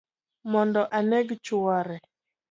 Mondo 0.51 0.81
aneg 0.97 1.27
chuore 1.45 1.95